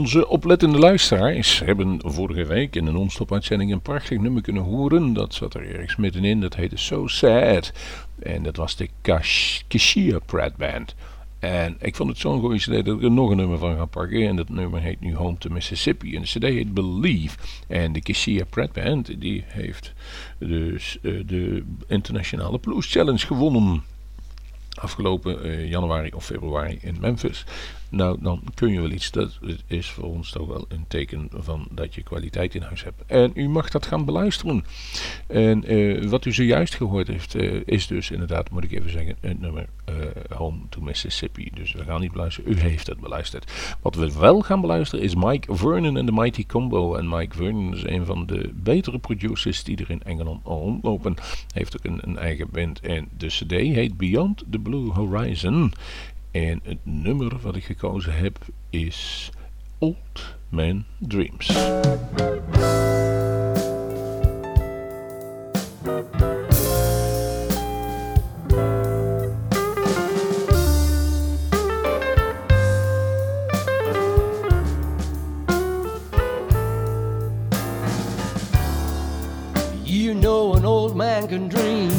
Onze 0.00 0.28
oplettende 0.28 0.78
luisteraars 0.78 1.58
hebben 1.58 2.00
vorige 2.04 2.44
week 2.44 2.76
in 2.76 2.86
een 2.86 2.92
non-stop 2.92 3.32
uitzending 3.32 3.72
een 3.72 3.80
prachtig 3.80 4.18
nummer 4.18 4.42
kunnen 4.42 4.62
horen. 4.62 5.12
Dat 5.12 5.34
zat 5.34 5.54
er 5.54 5.74
ergens 5.74 5.96
middenin, 5.96 6.40
dat 6.40 6.54
heette 6.54 6.76
So 6.76 7.06
Sad. 7.06 7.72
En 8.18 8.42
dat 8.42 8.56
was 8.56 8.76
de 8.76 8.88
Kashia 9.68 10.18
Pratt 10.18 10.56
Band. 10.56 10.94
En 11.38 11.76
ik 11.80 11.96
vond 11.96 12.08
het 12.08 12.18
zo'n 12.18 12.40
goede 12.40 12.56
cd 12.56 12.84
dat 12.84 12.96
ik 12.96 13.02
er 13.02 13.10
nog 13.10 13.30
een 13.30 13.36
nummer 13.36 13.58
van 13.58 13.76
ga 13.76 13.84
pakken. 13.84 14.28
En 14.28 14.36
dat 14.36 14.48
nummer 14.48 14.80
heet 14.80 15.00
nu 15.00 15.14
Home 15.14 15.38
to 15.38 15.50
Mississippi. 15.50 16.16
En 16.16 16.22
de 16.22 16.28
cd 16.28 16.42
heet 16.42 16.74
Believe. 16.74 17.36
En 17.66 17.92
de 17.92 18.02
Kashia 18.02 18.44
Pratt 18.44 18.72
Band 18.72 19.20
die 19.20 19.44
heeft 19.46 19.92
dus 20.38 20.98
uh, 21.02 21.22
de 21.26 21.64
Internationale 21.88 22.58
Blues 22.58 22.92
Challenge 22.92 23.26
gewonnen 23.26 23.82
afgelopen 24.74 25.46
uh, 25.46 25.70
januari 25.70 26.10
of 26.14 26.24
februari 26.24 26.78
in 26.80 26.96
Memphis. 27.00 27.44
Nou, 27.90 28.18
dan 28.20 28.42
kun 28.54 28.72
je 28.72 28.80
wel 28.80 28.90
iets. 28.90 29.10
Dat 29.10 29.38
is 29.66 29.90
voor 29.90 30.04
ons 30.04 30.30
toch 30.30 30.46
wel 30.46 30.64
een 30.68 30.84
teken 30.88 31.28
van 31.32 31.68
dat 31.70 31.94
je 31.94 32.02
kwaliteit 32.02 32.54
in 32.54 32.62
huis 32.62 32.84
hebt. 32.84 33.02
En 33.06 33.30
u 33.34 33.48
mag 33.48 33.70
dat 33.70 33.86
gaan 33.86 34.04
beluisteren. 34.04 34.64
En 35.26 35.72
uh, 35.72 36.04
wat 36.04 36.24
u 36.24 36.32
zojuist 36.32 36.74
gehoord 36.74 37.06
heeft, 37.06 37.34
uh, 37.34 37.60
is 37.64 37.86
dus 37.86 38.10
inderdaad, 38.10 38.50
moet 38.50 38.64
ik 38.64 38.72
even 38.72 38.90
zeggen, 38.90 39.16
het 39.20 39.40
nummer 39.40 39.68
Home 40.28 40.58
to 40.68 40.80
Mississippi. 40.80 41.50
Dus 41.54 41.72
we 41.72 41.84
gaan 41.84 42.00
niet 42.00 42.12
beluisteren, 42.12 42.52
u 42.52 42.60
heeft 42.60 42.86
het 42.86 43.00
beluisterd. 43.00 43.76
Wat 43.80 43.94
we 43.94 44.12
wel 44.18 44.40
gaan 44.40 44.60
beluisteren 44.60 45.04
is 45.04 45.14
Mike 45.14 45.54
Vernon 45.54 45.96
en 45.96 46.06
de 46.06 46.12
Mighty 46.12 46.46
Combo. 46.46 46.94
En 46.94 47.08
Mike 47.08 47.36
Vernon 47.36 47.74
is 47.74 47.84
een 47.84 48.06
van 48.06 48.26
de 48.26 48.50
betere 48.54 48.98
producers 48.98 49.64
die 49.64 49.76
er 49.76 49.90
in 49.90 50.02
Engeland 50.02 50.44
rondlopen. 50.44 51.14
Heeft 51.54 51.76
ook 51.76 51.84
een, 51.84 51.98
een 52.02 52.18
eigen 52.18 52.48
band. 52.50 52.80
En 52.80 53.08
de 53.16 53.26
cd 53.26 53.50
heet 53.50 53.96
Beyond 53.96 54.44
the 54.50 54.58
Blue 54.58 54.90
Horizon. 54.90 55.72
En 56.30 56.60
het 56.62 56.78
nummer 56.82 57.38
wat 57.40 57.56
ik 57.56 57.64
gekozen 57.64 58.14
heb 58.14 58.38
is 58.70 59.30
Old 59.78 60.36
Man 60.48 60.84
Dreams. 60.98 61.46
You 79.84 80.14
know 80.14 80.54
an 80.54 80.64
old 80.64 80.94
man 80.94 81.26
can 81.26 81.48
dream 81.48 81.90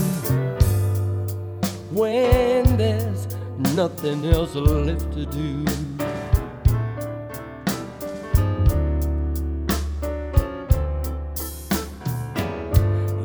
when 1.90 2.31
nothing 3.76 4.26
else 4.26 4.56
left 4.56 5.14
to 5.14 5.26
do. 5.28 5.66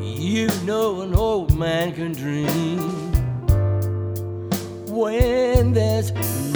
You 0.00 0.48
know 0.64 1.02
an 1.02 1.14
old 1.14 1.56
man 1.58 1.92
can 1.94 2.12
dream 2.12 2.78
when 4.88 5.72
there's 5.72 6.12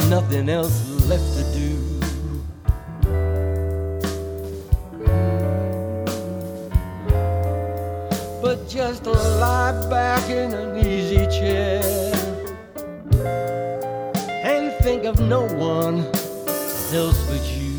nothing 0.09 0.48
else 0.48 0.88
left 1.09 1.37
to 1.37 1.44
do. 1.53 1.76
But 8.40 8.68
just 8.68 9.07
lie 9.07 9.88
back 9.90 10.31
in 10.31 10.53
an 10.53 10.87
easy 10.87 11.26
chair 11.26 11.99
of 15.11 15.18
no 15.18 15.42
one 15.42 16.07
else 16.94 17.20
but 17.29 17.44
you. 17.59 17.75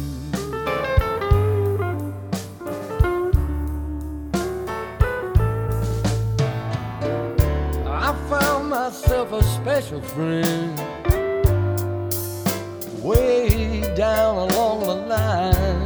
I 7.87 8.13
found 8.29 8.69
myself 8.69 9.31
a 9.31 9.43
special 9.43 10.01
friend 10.01 10.77
way 13.01 13.81
down 13.95 14.49
along 14.51 14.81
the 14.81 14.95
line. 14.95 15.80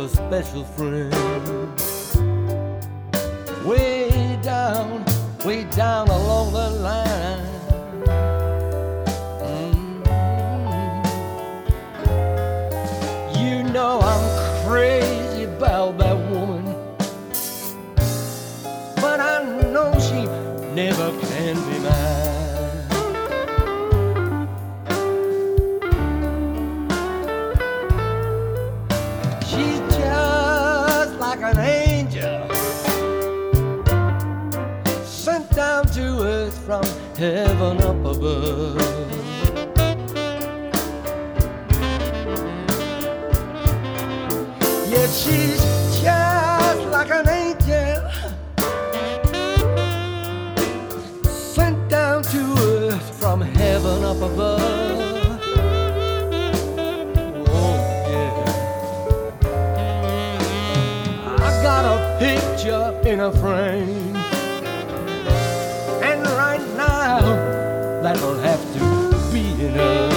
A 0.00 0.08
special 0.08 0.64
friend. 0.64 1.12
Way 3.66 4.38
down, 4.42 5.04
way 5.44 5.64
down 5.64 6.08
along 6.08 6.52
the 6.54 6.70
line. 6.70 7.46
Mm. 9.42 10.00
You 13.38 13.62
know 13.74 14.00
heaven 37.20 37.76
up 37.82 38.02
above. 38.02 38.80
Yeah, 44.88 45.06
she's 45.08 45.62
just 46.00 46.82
like 46.86 47.10
an 47.10 47.28
angel 47.28 48.10
sent 51.30 51.90
down 51.90 52.22
to 52.22 52.54
earth 52.58 53.20
from 53.20 53.42
heaven 53.42 54.02
up 54.02 54.22
above. 54.22 55.40
Oh, 57.52 57.76
yeah. 58.08 58.46
I 61.38 61.50
got 61.62 61.84
a 61.84 61.96
picture 62.18 62.98
in 63.06 63.20
a 63.20 63.30
frame. 63.30 63.99
To 69.72 70.09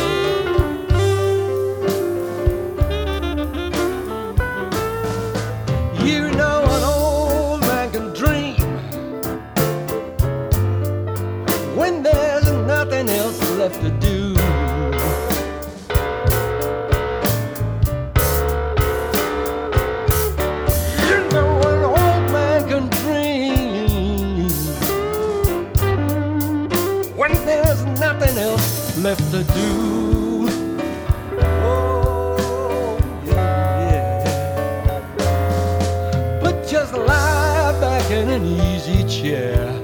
left 29.03 29.31
to 29.31 29.43
do. 29.43 30.47
Oh, 31.41 32.97
yeah, 33.25 33.89
yeah. 33.91 34.99
But 36.41 36.65
just 36.65 36.93
lie 36.93 37.77
back 37.81 38.09
in 38.11 38.29
an 38.29 38.45
easy 38.45 39.03
chair 39.05 39.82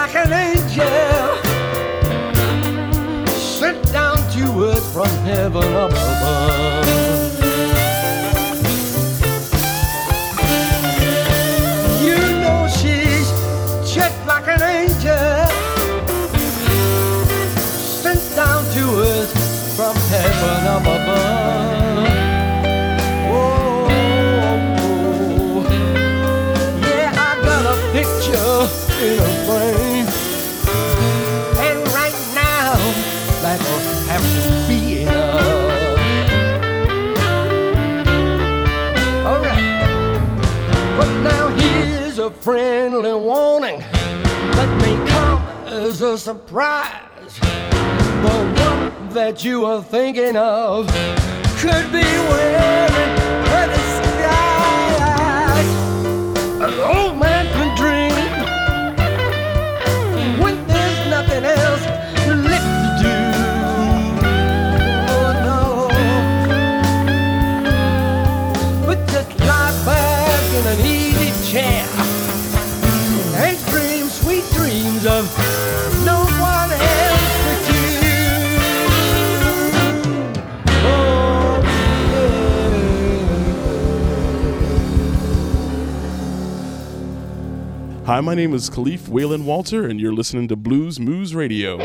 like 0.00 0.14
an 0.14 0.32
angel 0.32 1.36
sent 3.58 3.92
down 3.92 4.16
to 4.32 4.42
earth 4.64 4.92
from 4.94 5.10
heaven 5.28 5.62
above. 5.62 6.86
You 12.02 12.18
know 12.40 12.66
she's 12.78 13.28
just 13.94 14.18
like 14.26 14.48
an 14.48 14.62
angel 14.62 15.44
sent 18.02 18.24
down 18.34 18.64
to 18.76 18.82
earth 19.04 19.32
from 19.76 19.94
heaven 20.14 20.66
above. 20.80 21.69
Friendly 42.40 43.12
warning 43.12 43.80
that 43.80 44.78
may 44.80 45.10
come 45.10 45.42
as 45.66 46.00
a 46.00 46.16
surprise. 46.16 47.38
The 47.40 48.54
one 48.64 49.08
that 49.10 49.44
you 49.44 49.66
are 49.66 49.82
thinking 49.82 50.36
of 50.36 50.86
could 51.58 51.92
be 51.92 52.02
wearing 52.02 53.09
Hi, 88.10 88.20
my 88.20 88.34
name 88.34 88.54
is 88.54 88.68
Khalif 88.68 89.08
Wailin' 89.08 89.44
Walter, 89.44 89.86
and 89.86 90.00
you're 90.00 90.12
listening 90.12 90.48
to 90.48 90.56
Bluesmoose 90.56 91.32
Radio. 91.32 91.78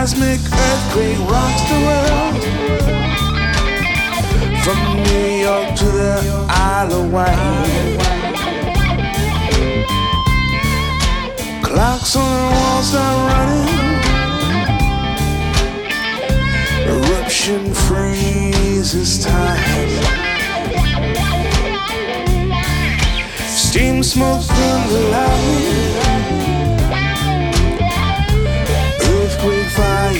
Seismic 0.00 0.40
earthquake 0.40 1.20
rocks 1.28 1.62
the 1.68 1.78
world. 1.86 2.36
From 4.64 4.78
New 5.02 5.28
York 5.44 5.68
to 5.76 5.84
the 5.84 6.14
Isle 6.48 6.92
of 6.94 7.12
Wight. 7.12 7.98
Clocks 11.62 12.16
on 12.16 12.22
the 12.24 12.48
walls 12.56 12.88
start 12.88 13.16
running. 13.30 13.68
Eruption 16.88 17.74
freezes 17.74 19.22
time. 19.22 19.90
Steam 23.48 24.02
smoke 24.02 24.42
from 24.44 24.88
the 24.88 25.00
lightning. 25.10 26.09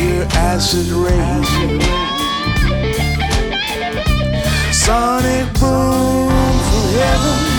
Fire, 0.01 0.27
acid 0.33 0.87
rain. 0.89 1.45
Sonic 4.73 5.47
boom 5.61 6.31
from 6.69 6.89
heaven. 6.95 7.50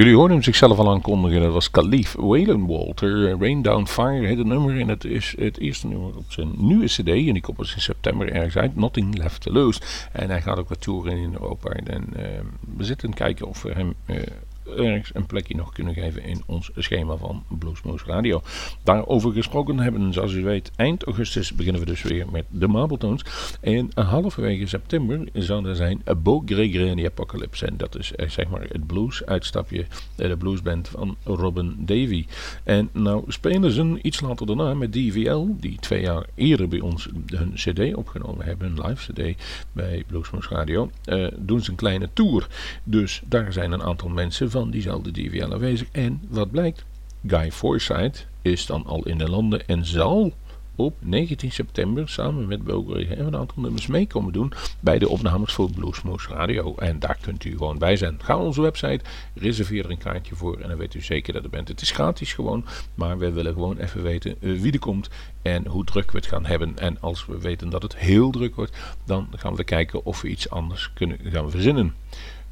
Jullie 0.00 0.14
hoorden 0.14 0.36
hem 0.36 0.44
zichzelf 0.44 0.78
al 0.78 0.90
aankondigen. 0.90 1.40
Dat 1.40 1.52
was 1.52 1.70
Khalif 1.70 2.14
Waylon 2.18 2.66
Walter. 2.66 3.38
Rain 3.38 3.62
Down 3.62 3.86
Fire 3.86 4.26
heet 4.26 4.38
het 4.38 4.46
nummer. 4.46 4.80
En 4.80 4.88
het 4.88 5.04
is 5.04 5.34
het 5.38 5.58
eerste 5.58 5.86
nummer 5.86 6.16
op 6.16 6.24
zijn 6.32 6.52
nieuwe 6.56 6.84
cd. 6.84 7.08
En 7.08 7.32
die 7.32 7.40
komt 7.40 7.58
dus 7.58 7.74
in 7.74 7.80
september 7.80 8.32
ergens 8.32 8.56
uit. 8.56 8.76
Nothing 8.76 9.18
Left 9.18 9.40
to 9.40 9.52
Lose. 9.52 9.80
En 10.12 10.30
hij 10.30 10.42
gaat 10.42 10.58
ook 10.58 10.68
wat 10.68 10.80
toeren 10.80 11.16
in 11.16 11.32
Europa. 11.32 11.70
En 11.70 12.04
uh, 12.16 12.22
we 12.76 12.84
zitten 12.84 13.14
kijken 13.14 13.46
of 13.46 13.62
we 13.62 13.72
hem... 13.72 13.94
Uh, 14.06 14.16
ergens 14.76 15.10
een 15.14 15.26
plekje 15.26 15.56
nog 15.56 15.72
kunnen 15.72 15.94
geven 15.94 16.22
in 16.22 16.42
ons 16.46 16.70
schema 16.76 17.16
van 17.16 17.44
Bluesmoose 17.48 18.04
Radio. 18.06 18.42
Daarover 18.82 19.32
gesproken 19.32 19.78
hebben, 19.78 20.12
zoals 20.12 20.32
u 20.32 20.44
weet, 20.44 20.70
eind 20.76 21.04
augustus 21.04 21.52
beginnen 21.52 21.80
we 21.80 21.86
dus 21.86 22.02
weer 22.02 22.26
met 22.30 22.44
de 22.48 22.68
Marbletones. 22.68 23.24
En 23.60 23.90
halverwege 23.94 24.66
september 24.66 25.28
zal 25.32 25.64
er 25.64 25.76
zijn 25.76 26.02
Bo 26.22 26.42
Gregory 26.46 26.94
the 26.94 27.06
Apocalypse. 27.06 27.66
En 27.66 27.76
dat 27.76 27.98
is 27.98 28.12
zeg 28.26 28.48
maar 28.48 28.60
het 28.60 28.86
blues 28.86 29.24
uitstapje, 29.24 29.86
de 30.16 30.36
bluesband 30.36 30.88
van 30.88 31.16
Robin 31.24 31.74
Davy. 31.78 32.26
En 32.64 32.88
nou 32.92 33.24
spelen 33.28 33.70
ze 33.70 33.98
iets 34.02 34.20
later 34.20 34.46
daarna 34.46 34.74
met 34.74 34.92
DVL, 34.92 35.46
die 35.60 35.78
twee 35.78 36.02
jaar 36.02 36.26
eerder 36.34 36.68
bij 36.68 36.80
ons 36.80 37.08
hun 37.26 37.52
cd 37.54 37.94
opgenomen 37.94 38.46
hebben, 38.46 38.66
een 38.66 38.86
live 38.86 39.12
cd 39.12 39.42
bij 39.72 40.04
Bluesmoose 40.06 40.48
Radio, 40.48 40.90
uh, 41.04 41.28
doen 41.36 41.60
ze 41.60 41.70
een 41.70 41.76
kleine 41.76 42.08
tour. 42.12 42.46
Dus 42.84 43.22
daar 43.26 43.52
zijn 43.52 43.72
een 43.72 43.82
aantal 43.82 44.08
mensen 44.08 44.50
van 44.50 44.59
van 44.60 44.70
diezelfde 44.70 45.10
DVL 45.10 45.52
aanwezig. 45.52 45.88
En 45.92 46.20
wat 46.28 46.50
blijkt? 46.50 46.84
Guy 47.26 47.52
Forsyth 47.52 48.26
is 48.42 48.66
dan 48.66 48.86
al 48.86 49.06
in 49.06 49.18
de 49.18 49.28
landen 49.28 49.66
en 49.66 49.84
zal 49.84 50.32
op 50.76 50.96
19 50.98 51.52
september 51.52 52.08
samen 52.08 52.46
met 52.46 52.64
Bulgarije 52.64 53.16
een 53.16 53.36
aantal 53.36 53.62
nummers 53.62 53.86
mee 53.86 54.06
komen 54.06 54.32
doen 54.32 54.52
bij 54.80 54.98
de 54.98 55.08
opnames 55.08 55.52
voor 55.52 55.70
Bluesmoose 55.70 56.28
Radio. 56.28 56.74
En 56.76 56.98
daar 56.98 57.18
kunt 57.20 57.44
u 57.44 57.50
gewoon 57.50 57.78
bij 57.78 57.96
zijn. 57.96 58.18
Ga 58.22 58.36
op 58.36 58.44
onze 58.44 58.60
website, 58.60 59.04
reserveer 59.34 59.84
er 59.84 59.90
een 59.90 59.98
kaartje 59.98 60.34
voor 60.34 60.58
en 60.58 60.68
dan 60.68 60.78
weet 60.78 60.94
u 60.94 61.00
zeker 61.00 61.32
dat 61.32 61.44
u 61.44 61.48
bent. 61.48 61.68
Het 61.68 61.80
is 61.80 61.90
gratis 61.90 62.32
gewoon, 62.32 62.64
maar 62.94 63.18
we 63.18 63.32
willen 63.32 63.52
gewoon 63.52 63.78
even 63.78 64.02
weten 64.02 64.36
uh, 64.40 64.60
wie 64.60 64.72
er 64.72 64.78
komt 64.78 65.08
en 65.42 65.66
hoe 65.66 65.84
druk 65.84 66.10
we 66.10 66.18
het 66.18 66.26
gaan 66.26 66.46
hebben. 66.46 66.78
En 66.78 67.00
als 67.00 67.26
we 67.26 67.38
weten 67.38 67.70
dat 67.70 67.82
het 67.82 67.96
heel 67.96 68.30
druk 68.30 68.54
wordt, 68.54 68.76
dan 69.04 69.28
gaan 69.36 69.54
we 69.54 69.64
kijken 69.64 70.04
of 70.04 70.20
we 70.20 70.28
iets 70.28 70.50
anders 70.50 70.92
kunnen 70.92 71.18
gaan 71.22 71.50
verzinnen. 71.50 71.94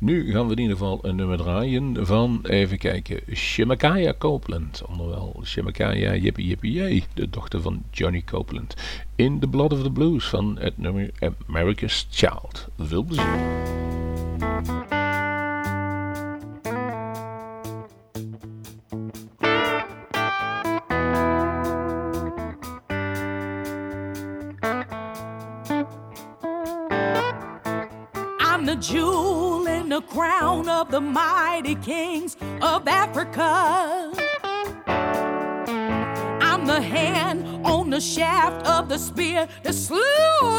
Nu 0.01 0.33
gaan 0.33 0.47
we 0.47 0.53
in 0.53 0.59
ieder 0.59 0.77
geval 0.77 0.99
een 1.03 1.17
nummer 1.17 1.37
draaien 1.39 2.07
van, 2.07 2.41
even 2.43 2.79
kijken, 2.79 3.21
Shemakaya 3.37 4.15
Copeland. 4.19 4.83
Onderwel 4.89 5.41
Shemakaya 5.45 6.15
Yippie 6.15 6.47
Yippie 6.47 6.73
Yay, 6.73 7.05
de 7.15 7.31
dochter 7.31 7.63
van 7.63 7.83
Johnny 7.91 8.23
Copeland. 8.25 8.75
In 9.17 9.39
The 9.39 9.49
Blood 9.49 9.73
of 9.73 9.83
the 9.83 9.91
Blues 9.91 10.29
van 10.29 10.59
het 10.59 10.79
nummer 10.79 11.11
America's 11.47 12.07
Child. 12.11 12.69
Veel 12.79 13.03
plezier. 13.03 14.97
The 37.99 38.05
shaft 38.05 38.65
of 38.65 38.89
the 38.89 38.97
spear 38.97 39.49
that 39.65 39.75
slew 39.75 39.99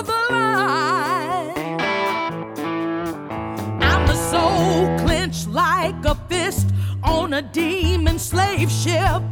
the 0.04 0.22
lion. 0.30 1.80
I'm 3.82 4.06
the 4.08 4.16
soul 4.30 4.98
clenched 5.06 5.48
like 5.48 6.04
a 6.04 6.16
fist 6.28 6.68
on 7.02 7.32
a 7.32 7.42
demon 7.42 8.20
slave 8.20 8.70
ship. 8.70 9.24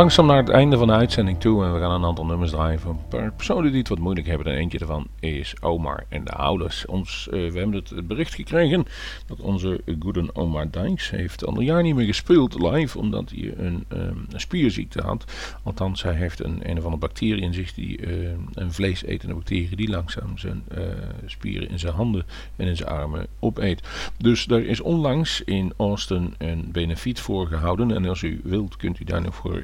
Langzaam 0.00 0.26
naar 0.26 0.36
het 0.36 0.48
einde 0.48 0.76
van 0.76 0.86
de 0.86 0.92
uitzending 0.92 1.40
toe 1.40 1.64
en 1.64 1.72
we 1.74 1.80
gaan 1.80 1.90
een 1.90 2.04
aantal 2.04 2.26
nummers 2.26 2.50
draaien 2.50 2.80
van 2.80 3.00
personen 3.36 3.70
die 3.70 3.78
het 3.78 3.88
wat 3.88 3.98
moeilijk 3.98 4.26
hebben. 4.26 4.46
En 4.46 4.58
eentje 4.58 4.78
daarvan 4.78 5.06
is 5.18 5.54
Omar 5.60 6.04
en 6.08 6.24
de 6.24 6.30
ouders. 6.30 6.86
Ons, 6.86 7.28
uh, 7.30 7.52
we 7.52 7.58
hebben 7.58 7.74
het 7.74 8.06
bericht 8.06 8.34
gekregen 8.34 8.84
dat 9.26 9.40
onze 9.40 9.80
goede 10.00 10.34
Omar 10.34 10.70
Dijks 10.70 11.10
heeft 11.10 11.46
al 11.46 11.56
een 11.56 11.64
jaar 11.64 11.82
niet 11.82 11.94
meer 11.94 12.06
gespeeld 12.06 12.60
live 12.60 12.98
omdat 12.98 13.30
hij 13.30 13.54
een, 13.56 13.84
um, 13.88 14.26
een 14.30 14.40
spierziekte 14.40 15.02
had. 15.02 15.24
Althans, 15.62 16.02
hij 16.02 16.14
heeft 16.14 16.44
een, 16.44 16.60
een 16.62 16.78
of 16.78 16.84
andere 16.84 16.96
bacterie 16.96 17.42
in 17.42 17.54
zich, 17.54 17.74
die, 17.74 18.00
uh, 18.00 18.28
een 18.52 18.72
vleesetende 18.72 19.34
bacterie 19.34 19.76
die 19.76 19.90
langzaam 19.90 20.38
zijn 20.38 20.62
uh, 20.78 20.84
spieren 21.26 21.68
in 21.68 21.78
zijn 21.78 21.94
handen 21.94 22.26
en 22.56 22.66
in 22.66 22.76
zijn 22.76 22.88
armen 22.88 23.26
opeet. 23.38 23.82
Dus 24.18 24.46
er 24.46 24.66
is 24.66 24.80
onlangs 24.80 25.42
in 25.44 25.72
Austin 25.76 26.34
een 26.38 26.68
benefiet 26.72 27.20
voor 27.20 27.46
gehouden 27.46 27.90
en 27.90 28.06
als 28.06 28.22
u 28.22 28.40
wilt 28.44 28.76
kunt 28.76 29.00
u 29.00 29.04
daar 29.04 29.22
nog 29.22 29.34
voor 29.34 29.62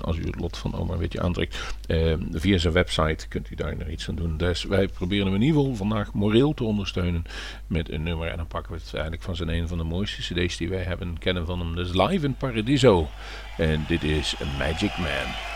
als 0.00 0.16
u 0.16 0.24
het 0.24 0.40
lot 0.40 0.56
van 0.56 0.74
oma 0.74 0.92
een 0.92 0.98
beetje 0.98 1.20
aantrekt. 1.20 1.74
Uh, 1.86 2.14
via 2.30 2.58
zijn 2.58 2.72
website 2.72 3.28
kunt 3.28 3.50
u 3.50 3.54
daar 3.54 3.76
nog 3.76 3.88
iets 3.88 4.08
aan 4.08 4.14
doen. 4.14 4.36
Dus 4.36 4.64
wij 4.64 4.88
proberen 4.88 5.26
hem 5.26 5.34
in 5.34 5.42
ieder 5.42 5.60
geval 5.60 5.76
vandaag 5.76 6.12
moreel 6.12 6.54
te 6.54 6.64
ondersteunen 6.64 7.24
met 7.66 7.90
een 7.90 8.02
nummer. 8.02 8.28
En 8.28 8.36
dan 8.36 8.46
pakken 8.46 8.72
we 8.72 8.78
het 8.78 8.94
eigenlijk 8.94 9.22
van 9.22 9.36
zijn 9.36 9.48
een 9.48 9.68
van 9.68 9.78
de 9.78 9.84
mooiste 9.84 10.34
cd's 10.34 10.56
die 10.56 10.68
wij 10.68 10.82
hebben 10.82 11.18
kennen 11.18 11.46
van 11.46 11.58
hem. 11.58 11.74
Dus 11.74 11.92
Live 11.92 12.26
in 12.26 12.36
Paradiso. 12.36 13.08
En 13.56 13.84
dit 13.88 14.02
is 14.02 14.34
Magic 14.58 14.98
Man. 14.98 15.53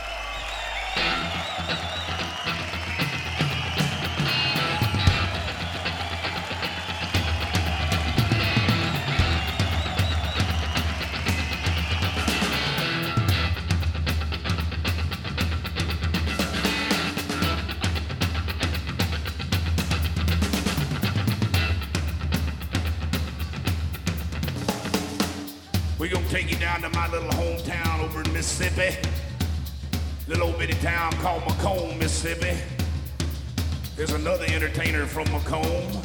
From 35.06 35.26
McComb 35.26 36.04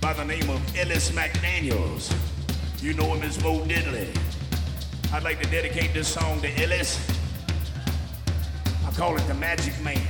by 0.00 0.12
the 0.14 0.24
name 0.24 0.48
of 0.48 0.76
Ellis 0.76 1.10
McDaniels. 1.10 2.12
You 2.82 2.94
know 2.94 3.14
him 3.14 3.22
as 3.22 3.36
Bo 3.36 3.60
Diddley. 3.60 4.08
I'd 5.12 5.22
like 5.22 5.40
to 5.42 5.50
dedicate 5.50 5.92
this 5.92 6.08
song 6.08 6.40
to 6.40 6.62
Ellis. 6.62 6.98
I 8.86 8.90
call 8.92 9.16
it 9.16 9.26
The 9.28 9.34
Magic 9.34 9.78
Man. 9.82 10.00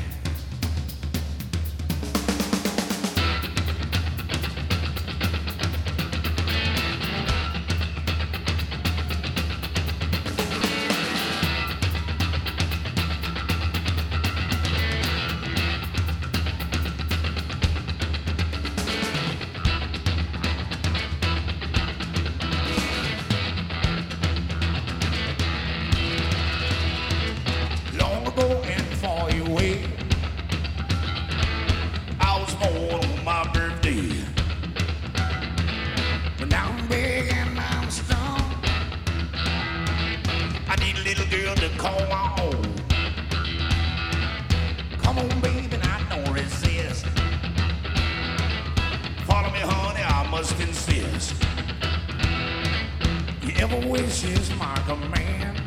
ever 53.61 53.88
wishes 53.88 54.54
my 54.56 54.74
command. 54.86 55.61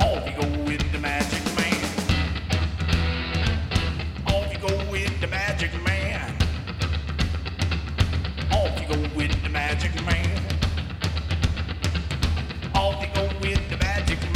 Off 0.00 0.24
you 0.26 0.32
go 0.40 0.64
with 0.64 0.92
the 0.92 0.98
magic 0.98 1.44
man. 1.58 1.84
Off 4.26 4.52
you 4.52 4.58
go 4.58 4.90
with 4.90 5.20
the 5.20 5.26
magic 5.26 5.72
man. 5.84 6.34
Off 8.52 8.80
you 8.80 8.88
go 8.88 9.00
with 9.14 9.42
the 9.42 9.50
magic 9.50 9.94
man. 10.06 10.42
Off 12.74 13.02
you 13.02 13.08
go 13.14 13.28
with 13.40 13.68
the 13.68 13.76
magic 13.76 14.22
man. 14.32 14.35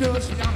does 0.00 0.30
not. 0.38 0.49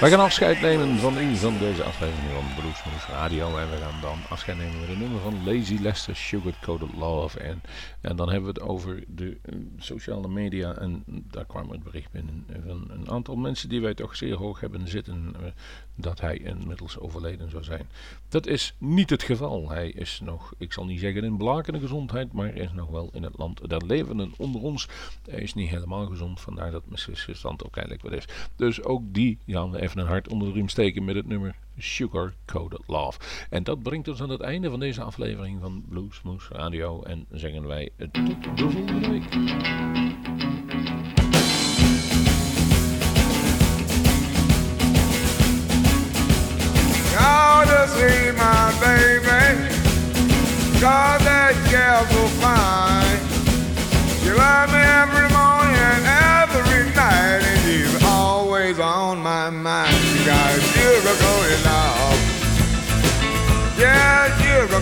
We 0.00 0.08
gaan 0.08 0.20
afscheid 0.20 0.60
nemen 0.60 0.96
van 0.98 1.18
u 1.18 1.30
deze 1.58 1.82
aflevering 1.82 2.32
van 2.32 2.44
Bluesmoes 2.54 3.06
Radio. 3.10 3.58
En 3.58 3.70
we 3.70 3.76
gaan 3.76 4.00
dan 4.00 4.18
afscheid 4.28 4.58
nemen 4.58 4.80
met 4.80 4.88
een 4.88 4.98
nummer 4.98 5.20
van 5.20 5.44
Lazy 5.44 5.78
Lester, 5.80 6.16
Sugar 6.16 6.52
Coated 6.62 6.88
Love. 6.98 7.40
En, 7.40 7.60
en 8.00 8.16
dan 8.16 8.30
hebben 8.30 8.54
we 8.54 8.60
het 8.60 8.68
over 8.68 9.04
de 9.08 9.38
eh, 9.42 9.54
sociale 9.78 10.28
media. 10.28 10.74
En 10.74 11.04
daar 11.06 11.44
kwam 11.44 11.70
het 11.70 11.82
bericht 11.82 12.10
binnen 12.12 12.46
van 12.66 12.90
een 12.90 13.10
aantal 13.10 13.36
mensen 13.36 13.68
die 13.68 13.80
wij 13.80 13.94
toch 13.94 14.16
zeer 14.16 14.36
hoog 14.36 14.60
hebben 14.60 14.88
zitten. 14.88 15.34
Eh, 15.54 16.00
dat 16.02 16.20
hij 16.20 16.38
inmiddels 16.38 16.98
overleden 16.98 17.50
zou 17.50 17.64
zijn. 17.64 17.88
Dat 18.28 18.46
is 18.46 18.74
niet 18.78 19.10
het 19.10 19.22
geval. 19.22 19.70
Hij 19.70 19.88
is 19.88 20.20
nog, 20.24 20.52
ik 20.58 20.72
zal 20.72 20.84
niet 20.84 21.00
zeggen 21.00 21.24
in 21.24 21.36
blakende 21.36 21.80
gezondheid, 21.80 22.32
maar 22.32 22.54
is 22.54 22.72
nog 22.72 22.88
wel 22.88 23.10
in 23.12 23.22
het 23.22 23.38
land 23.38 23.68
der 23.68 23.86
levenden 23.86 24.32
onder 24.36 24.60
ons. 24.60 24.88
Hij 25.30 25.40
is 25.40 25.54
niet 25.54 25.68
helemaal 25.68 26.06
gezond, 26.06 26.40
vandaar 26.40 26.70
dat 26.70 26.82
mijn 26.86 27.16
stand 27.36 27.64
ook 27.64 27.76
eigenlijk 27.76 28.08
wat 28.08 28.18
is. 28.18 28.24
Dus 28.56 28.82
ook 28.82 29.02
die 29.06 29.38
gaan 29.46 29.70
we 29.70 29.80
even 29.80 30.00
een 30.00 30.06
hart 30.06 30.28
onder 30.28 30.48
de 30.48 30.54
riem 30.54 30.68
steken 30.68 31.04
met 31.04 31.14
het 31.14 31.26
nummer 31.26 31.54
Sugar 31.78 32.32
Coated 32.46 32.82
Love. 32.86 33.18
En 33.50 33.64
dat 33.64 33.82
brengt 33.82 34.08
ons 34.08 34.22
aan 34.22 34.30
het 34.30 34.40
einde 34.40 34.70
van 34.70 34.80
deze 34.80 35.02
aflevering 35.02 35.60
van 35.60 35.84
Bluesmoes 35.88 36.48
Radio. 36.48 37.02
En 37.02 37.26
zeggen 37.30 37.66
wij 37.66 37.90
tot 37.96 38.56
de 38.56 38.70
volgende 38.70 39.08
week. 39.08 39.28
Y'all 47.70 47.86
see 47.86 48.32
my 48.32 48.74
baby. 48.82 49.30
That 51.22 51.54
girl 51.70 52.02
so 52.10 52.26
fine. 52.42 53.18
She 54.18 54.30
love 54.32 54.70
me 54.74 54.82
every 54.82 55.28
morning 55.30 56.02
every 56.34 56.90
night. 56.98 57.46
And 57.46 57.60
she's 57.62 57.94
always 58.02 58.80
on 58.80 59.22
my 59.22 59.50
mind. 59.50 59.94
She 60.02 60.24
got 60.26 60.50
sugar 60.74 61.16
going 61.22 61.64
on. 61.70 62.18
Yeah, 63.78 64.34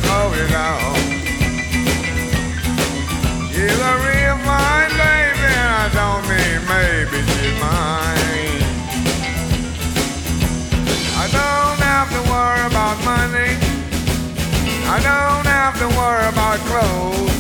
going 0.09 0.55
on. 0.55 0.97
She's 3.53 3.81
a 3.91 3.95
real 4.09 4.37
fine 4.49 4.93
baby. 4.97 5.53
I 5.61 5.91
don't 5.93 6.25
mean 6.25 6.61
maybe 6.73 7.19
she's 7.33 7.61
mine. 7.61 8.08
Worry 12.39 12.67
about 12.71 12.97
money. 13.05 13.51
I 14.95 14.99
don't 15.11 15.47
have 15.59 15.75
to 15.83 15.89
worry 15.99 16.27
about 16.35 16.59
clothes. 16.71 17.35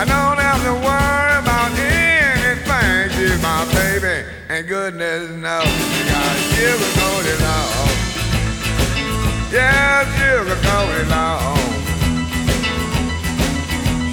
I 0.00 0.02
don't 0.12 0.40
have 0.48 0.60
to 0.68 0.74
worry 0.88 1.32
about 1.42 1.72
anything. 1.80 3.00
She's 3.16 3.40
my 3.40 3.64
baby, 3.78 4.16
and 4.52 4.68
goodness 4.68 5.30
knows 5.44 5.72
she 5.92 6.02
got 6.12 6.34
sugar 6.52 6.92
coated 7.00 7.42
on. 7.58 7.90
Yeah, 9.56 10.04
sugar 10.16 10.58
coated 10.68 11.10
on. 11.26 11.58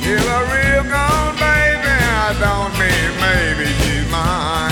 She's 0.01 0.27
a 0.37 0.41
real 0.53 0.83
gone 0.95 1.35
baby. 1.43 1.95
I 2.25 2.29
don't 2.45 2.73
mean 2.79 3.09
maybe 3.25 3.65
she's 3.81 4.07
mine. 4.15 4.66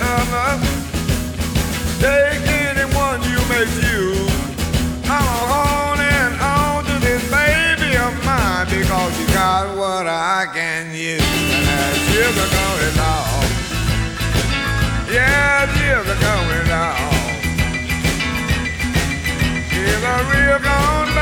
Others. 0.00 0.62
Take 2.00 2.44
anyone 2.48 3.22
you 3.22 3.40
may 3.48 3.64
choose. 3.80 4.32
I'm 5.08 5.22
holding 5.52 6.32
on 6.40 6.84
to 6.84 6.94
this 7.00 7.22
baby 7.30 7.96
of 7.96 8.12
mine 8.24 8.66
because 8.68 9.12
you 9.20 9.26
got 9.32 9.76
what 9.76 10.06
I 10.06 10.46
can 10.52 10.92
use. 10.94 11.22
And 11.22 11.66
that 11.68 11.94
sugar 12.08 12.48
going 12.58 12.98
on. 12.98 13.46
Yeah, 15.12 15.68
sugar 15.76 16.18
going 16.28 16.70
on. 16.72 17.14
She's 19.70 20.02
a 20.02 20.16
real 20.32 20.58
gone 20.58 21.13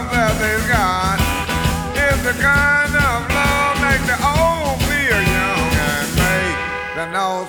love 0.00 0.12
that 0.12 0.34
they've 0.40 0.68
got. 0.68 1.20
It's 1.92 2.22
the 2.24 2.32
kind 2.40 2.94
of 2.96 3.28
love 3.28 3.76
the 4.08 4.16
old 4.16 4.80
feel 4.88 5.20
young 5.20 5.72
and 5.76 6.08
the 6.96 7.06
nose 7.12 7.48